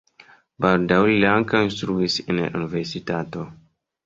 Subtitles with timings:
[0.65, 3.47] Baldaŭe li ankaŭ instruis en la universitato.